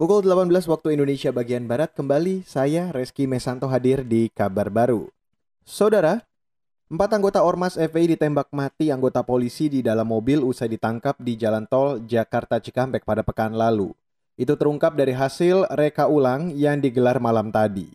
Pukul 0.00 0.24
18 0.24 0.64
waktu 0.64 0.96
Indonesia 0.96 1.28
bagian 1.28 1.68
Barat 1.68 1.92
kembali 1.92 2.48
saya 2.48 2.88
Reski 2.88 3.28
Mesanto 3.28 3.68
hadir 3.68 4.00
di 4.00 4.32
kabar 4.32 4.72
baru. 4.72 5.12
Saudara, 5.68 6.24
empat 6.88 7.20
anggota 7.20 7.44
Ormas 7.44 7.76
FPI 7.76 8.16
ditembak 8.16 8.48
mati 8.48 8.88
anggota 8.88 9.20
polisi 9.20 9.68
di 9.68 9.84
dalam 9.84 10.08
mobil 10.08 10.40
usai 10.40 10.72
ditangkap 10.72 11.20
di 11.20 11.36
jalan 11.36 11.68
tol 11.68 12.00
Jakarta 12.08 12.56
Cikampek 12.56 13.04
pada 13.04 13.20
pekan 13.20 13.52
lalu. 13.52 13.92
Itu 14.40 14.56
terungkap 14.56 14.96
dari 14.96 15.12
hasil 15.12 15.68
reka 15.76 16.08
ulang 16.08 16.48
yang 16.56 16.80
digelar 16.80 17.20
malam 17.20 17.52
tadi. 17.52 17.92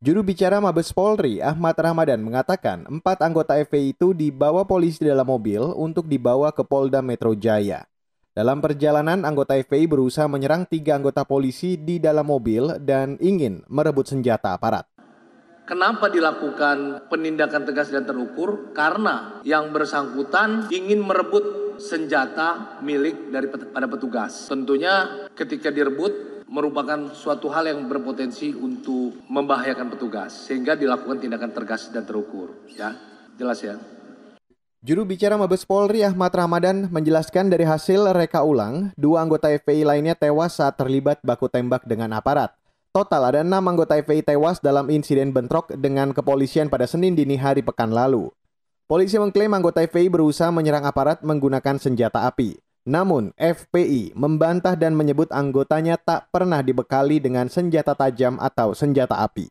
Juru 0.00 0.24
bicara 0.24 0.56
Mabes 0.56 0.88
Polri, 0.88 1.44
Ahmad 1.44 1.76
Ramadan, 1.76 2.24
mengatakan 2.24 2.88
empat 2.88 3.20
anggota 3.20 3.60
FPI 3.60 3.92
itu 3.92 4.16
dibawa 4.16 4.64
polisi 4.64 5.04
dalam 5.04 5.28
mobil 5.28 5.60
untuk 5.76 6.08
dibawa 6.08 6.48
ke 6.48 6.64
Polda 6.64 7.04
Metro 7.04 7.36
Jaya. 7.36 7.91
Dalam 8.32 8.64
perjalanan, 8.64 9.28
anggota 9.28 9.60
FPI 9.60 9.92
berusaha 9.92 10.24
menyerang 10.24 10.64
tiga 10.64 10.96
anggota 10.96 11.20
polisi 11.28 11.76
di 11.76 12.00
dalam 12.00 12.24
mobil 12.24 12.80
dan 12.80 13.20
ingin 13.20 13.60
merebut 13.68 14.08
senjata 14.08 14.56
aparat. 14.56 14.88
Kenapa 15.68 16.08
dilakukan 16.08 17.12
penindakan 17.12 17.68
tegas 17.68 17.92
dan 17.92 18.08
terukur? 18.08 18.72
Karena 18.72 19.44
yang 19.44 19.68
bersangkutan 19.68 20.72
ingin 20.72 21.04
merebut 21.04 21.76
senjata 21.76 22.80
milik 22.80 23.28
dari 23.28 23.52
pada 23.52 23.84
petugas. 23.84 24.48
Tentunya 24.48 25.28
ketika 25.36 25.68
direbut 25.68 26.40
merupakan 26.48 27.12
suatu 27.12 27.52
hal 27.52 27.68
yang 27.68 27.84
berpotensi 27.84 28.56
untuk 28.56 29.28
membahayakan 29.28 29.92
petugas 29.92 30.48
sehingga 30.48 30.72
dilakukan 30.72 31.20
tindakan 31.20 31.52
tegas 31.52 31.92
dan 31.92 32.08
terukur 32.08 32.64
ya. 32.72 32.96
Jelas 33.36 33.60
ya. 33.60 33.76
Juru 34.82 35.06
bicara 35.06 35.38
Mabes 35.38 35.62
Polri 35.62 36.02
Ahmad 36.02 36.34
Ramadan 36.34 36.90
menjelaskan 36.90 37.46
dari 37.46 37.62
hasil 37.62 38.02
reka 38.18 38.42
ulang, 38.42 38.90
dua 38.98 39.22
anggota 39.22 39.46
FPI 39.46 39.86
lainnya 39.86 40.18
tewas 40.18 40.58
saat 40.58 40.74
terlibat 40.74 41.22
baku 41.22 41.46
tembak 41.46 41.86
dengan 41.86 42.10
aparat. 42.10 42.50
Total 42.90 43.22
ada 43.22 43.46
enam 43.46 43.62
anggota 43.62 43.94
FPI 43.94 44.26
tewas 44.26 44.58
dalam 44.58 44.90
insiden 44.90 45.30
bentrok 45.30 45.70
dengan 45.78 46.10
kepolisian 46.10 46.66
pada 46.66 46.90
Senin 46.90 47.14
dini 47.14 47.38
hari 47.38 47.62
pekan 47.62 47.94
lalu. 47.94 48.34
Polisi 48.90 49.22
mengklaim 49.22 49.54
anggota 49.54 49.86
FPI 49.86 50.10
berusaha 50.10 50.50
menyerang 50.50 50.82
aparat 50.82 51.22
menggunakan 51.22 51.78
senjata 51.78 52.26
api. 52.26 52.58
Namun, 52.82 53.30
FPI 53.38 54.18
membantah 54.18 54.74
dan 54.74 54.98
menyebut 54.98 55.30
anggotanya 55.30 55.94
tak 55.94 56.26
pernah 56.34 56.58
dibekali 56.58 57.22
dengan 57.22 57.46
senjata 57.46 57.94
tajam 57.94 58.34
atau 58.42 58.74
senjata 58.74 59.22
api. 59.22 59.46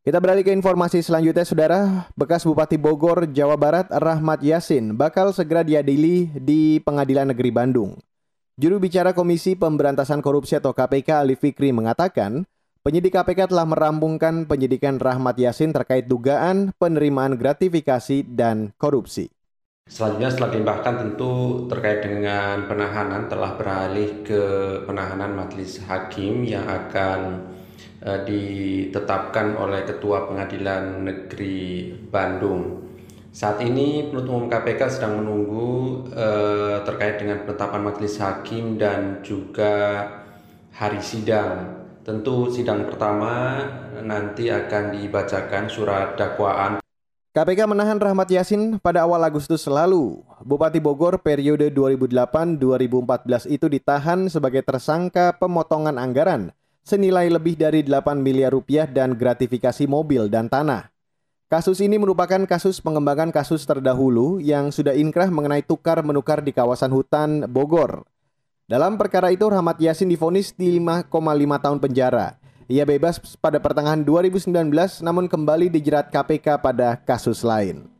Kita 0.00 0.16
beralih 0.16 0.40
ke 0.40 0.48
informasi 0.48 1.04
selanjutnya, 1.04 1.44
Saudara. 1.44 2.08
Bekas 2.16 2.48
Bupati 2.48 2.80
Bogor, 2.80 3.28
Jawa 3.28 3.60
Barat, 3.60 3.84
Rahmat 3.92 4.40
Yasin, 4.40 4.96
bakal 4.96 5.28
segera 5.36 5.60
diadili 5.60 6.32
di 6.40 6.80
Pengadilan 6.80 7.28
Negeri 7.28 7.52
Bandung. 7.52 8.00
Juru 8.56 8.80
bicara 8.80 9.12
Komisi 9.12 9.60
Pemberantasan 9.60 10.24
Korupsi 10.24 10.56
atau 10.56 10.72
KPK 10.72 11.20
Ali 11.20 11.36
Fikri 11.36 11.68
mengatakan, 11.76 12.48
penyidik 12.80 13.12
KPK 13.12 13.52
telah 13.52 13.68
merampungkan 13.68 14.48
penyidikan 14.48 14.96
Rahmat 14.96 15.36
Yasin 15.36 15.76
terkait 15.76 16.08
dugaan 16.08 16.72
penerimaan 16.80 17.36
gratifikasi 17.36 18.24
dan 18.24 18.72
korupsi. 18.80 19.28
Selanjutnya 19.84 20.32
setelah 20.32 20.50
dilimpahkan 20.56 20.94
tentu 20.96 21.32
terkait 21.68 22.00
dengan 22.00 22.64
penahanan 22.64 23.28
telah 23.28 23.52
beralih 23.52 24.24
ke 24.24 24.42
penahanan 24.88 25.36
majelis 25.36 25.76
hakim 25.84 26.40
yang 26.48 26.64
akan 26.64 27.52
uh, 28.04 28.24
ditetapkan 28.24 29.56
oleh 29.56 29.84
Ketua 29.84 30.28
Pengadilan 30.28 31.04
Negeri 31.04 31.92
Bandung. 32.08 32.90
Saat 33.30 33.62
ini 33.62 34.10
penuntut 34.10 34.26
umum 34.26 34.46
KPK 34.50 34.90
sedang 34.90 35.22
menunggu 35.22 36.02
uh, 36.10 36.82
terkait 36.82 37.22
dengan 37.22 37.46
penetapan 37.46 37.82
majelis 37.86 38.18
hakim 38.18 38.74
dan 38.74 39.22
juga 39.22 40.06
hari 40.74 40.98
sidang. 40.98 41.78
Tentu 42.02 42.50
sidang 42.50 42.90
pertama 42.90 43.62
nanti 44.02 44.50
akan 44.50 44.98
dibacakan 44.98 45.70
surat 45.70 46.18
dakwaan 46.18 46.80
KPK 47.30 47.62
menahan 47.70 47.94
Rahmat 47.94 48.26
Yasin 48.26 48.82
pada 48.82 49.06
awal 49.06 49.22
Agustus 49.22 49.62
lalu. 49.70 50.18
Bupati 50.42 50.82
Bogor 50.82 51.14
periode 51.22 51.70
2008-2014 51.70 53.46
itu 53.46 53.70
ditahan 53.70 54.26
sebagai 54.26 54.66
tersangka 54.66 55.38
pemotongan 55.38 55.94
anggaran 55.94 56.50
senilai 56.90 57.30
lebih 57.30 57.54
dari 57.54 57.86
8 57.86 58.18
miliar 58.18 58.50
rupiah 58.50 58.90
dan 58.90 59.14
gratifikasi 59.14 59.86
mobil 59.86 60.26
dan 60.26 60.50
tanah. 60.50 60.90
Kasus 61.46 61.78
ini 61.78 61.98
merupakan 61.98 62.42
kasus 62.46 62.82
pengembangan 62.82 63.30
kasus 63.30 63.62
terdahulu 63.62 64.42
yang 64.42 64.74
sudah 64.74 64.94
inkrah 64.98 65.30
mengenai 65.30 65.62
tukar-menukar 65.62 66.42
di 66.42 66.50
kawasan 66.50 66.90
hutan 66.90 67.46
Bogor. 67.46 68.02
Dalam 68.70 68.94
perkara 68.98 69.34
itu, 69.34 69.50
Rahmat 69.50 69.82
Yasin 69.82 70.06
difonis 70.10 70.54
di 70.54 70.78
5,5 70.78 71.10
tahun 71.58 71.78
penjara. 71.82 72.38
Ia 72.70 72.86
bebas 72.86 73.18
pada 73.42 73.58
pertengahan 73.58 74.06
2019 74.06 74.46
namun 75.02 75.26
kembali 75.26 75.74
dijerat 75.74 76.06
KPK 76.14 76.62
pada 76.62 76.94
kasus 77.02 77.42
lain. 77.42 77.90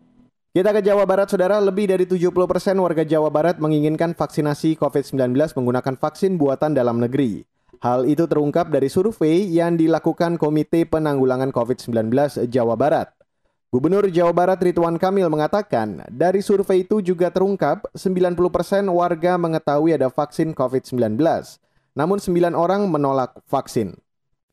Kita 0.55 0.71
ke 0.71 0.79
Jawa 0.83 1.03
Barat, 1.07 1.27
Saudara. 1.27 1.59
Lebih 1.59 1.91
dari 1.91 2.07
70% 2.07 2.31
warga 2.79 3.03
Jawa 3.03 3.35
Barat 3.35 3.59
menginginkan 3.59 4.15
vaksinasi 4.15 4.79
COVID-19 4.79 5.35
menggunakan 5.59 5.95
vaksin 5.99 6.39
buatan 6.39 6.75
dalam 6.75 7.03
negeri. 7.03 7.43
Hal 7.81 8.05
itu 8.05 8.29
terungkap 8.29 8.69
dari 8.69 8.93
survei 8.93 9.41
yang 9.49 9.73
dilakukan 9.73 10.37
Komite 10.37 10.85
Penanggulangan 10.85 11.49
COVID-19 11.49 12.13
Jawa 12.53 12.77
Barat. 12.77 13.09
Gubernur 13.73 14.05
Jawa 14.13 14.37
Barat 14.37 14.61
Ridwan 14.61 15.01
Kamil 15.01 15.33
mengatakan, 15.33 16.05
dari 16.13 16.45
survei 16.45 16.85
itu 16.85 17.01
juga 17.01 17.33
terungkap 17.33 17.89
90% 17.97 18.37
warga 18.85 19.41
mengetahui 19.41 19.97
ada 19.97 20.13
vaksin 20.13 20.53
COVID-19, 20.53 21.17
namun 21.97 22.21
9 22.21 22.53
orang 22.53 22.85
menolak 22.85 23.41
vaksin. 23.49 23.97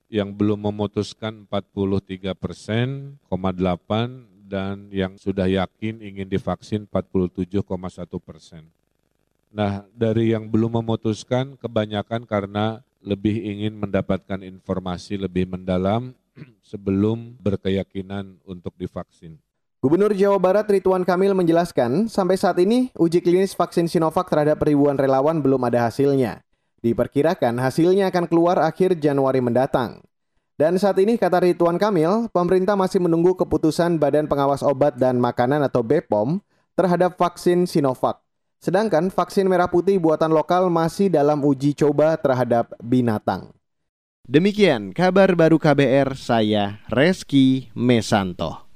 Yang 0.07 0.29
belum 0.31 0.63
memutuskan 0.63 1.51
43 1.51 2.31
persen, 2.31 3.19
8 3.27 4.23
dan 4.47 4.87
yang 4.87 5.19
sudah 5.19 5.51
yakin 5.51 5.99
ingin 5.99 6.31
divaksin 6.31 6.87
47,1 6.87 7.59
persen. 8.23 8.63
Nah, 9.51 9.83
dari 9.91 10.31
yang 10.31 10.47
belum 10.47 10.79
memutuskan 10.79 11.59
kebanyakan 11.59 12.23
karena 12.23 12.86
lebih 13.01 13.37
ingin 13.37 13.77
mendapatkan 13.77 14.41
informasi 14.41 15.17
lebih 15.17 15.49
mendalam 15.49 16.13
sebelum 16.69 17.37
berkeyakinan 17.41 18.37
untuk 18.45 18.73
divaksin. 18.77 19.37
Gubernur 19.77 20.11
Jawa 20.11 20.41
Barat 20.41 20.65
Ridwan 20.65 21.05
Kamil 21.05 21.37
menjelaskan, 21.37 22.09
sampai 22.09 22.33
saat 22.33 22.57
ini 22.57 22.89
uji 22.97 23.21
klinis 23.21 23.53
vaksin 23.53 23.85
Sinovac 23.85 24.25
terhadap 24.25 24.57
ribuan 24.65 24.97
relawan 24.97 25.37
belum 25.37 25.61
ada 25.69 25.85
hasilnya. 25.85 26.41
Diperkirakan 26.81 27.61
hasilnya 27.61 28.09
akan 28.09 28.25
keluar 28.25 28.57
akhir 28.61 28.97
Januari 28.97 29.41
mendatang. 29.41 30.01
Dan 30.57 30.81
saat 30.81 30.97
ini, 30.97 31.21
kata 31.21 31.45
Ridwan 31.45 31.77
Kamil, 31.77 32.33
pemerintah 32.33 32.73
masih 32.73 32.97
menunggu 32.97 33.37
keputusan 33.37 34.01
Badan 34.01 34.25
Pengawas 34.25 34.65
Obat 34.65 34.97
dan 34.97 35.21
Makanan 35.21 35.61
atau 35.61 35.85
BPOM 35.85 36.41
terhadap 36.73 37.13
vaksin 37.13 37.69
Sinovac. 37.69 38.26
Sedangkan 38.57 39.13
vaksin 39.13 39.45
merah 39.45 39.69
putih 39.69 40.01
buatan 40.01 40.33
lokal 40.33 40.67
masih 40.67 41.07
dalam 41.07 41.39
uji 41.45 41.77
coba 41.77 42.17
terhadap 42.17 42.73
binatang. 42.81 43.53
Demikian 44.27 44.91
kabar 44.91 45.31
baru 45.39 45.55
KBR 45.55 46.19
saya 46.19 46.83
Reski 46.91 47.71
Mesanto. 47.71 48.66